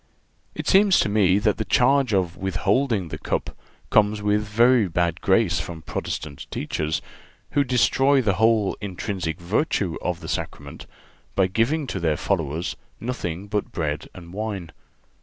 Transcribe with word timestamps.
It 0.55 0.67
seems 0.67 0.99
to 1.01 1.09
me 1.09 1.37
that 1.37 1.57
the 1.57 1.63
charge 1.63 2.11
of 2.11 2.35
withholding 2.35 3.09
the 3.09 3.19
cup 3.19 3.55
comes 3.91 4.19
with 4.19 4.41
very 4.41 4.87
bad 4.87 5.21
grace 5.21 5.59
from 5.59 5.83
Protestant 5.83 6.49
teachers, 6.49 7.03
who 7.51 7.63
destroy 7.63 8.19
the 8.19 8.33
whole 8.41 8.75
intrinsic 8.81 9.39
virtue 9.39 9.97
of 10.01 10.21
the 10.21 10.27
Sacrament 10.27 10.87
by 11.35 11.45
giving 11.45 11.85
to 11.85 11.99
their 11.99 12.17
followers 12.17 12.75
nothing 12.99 13.45
but 13.47 13.71
bread 13.71 14.09
and 14.15 14.33
wine. 14.33 14.71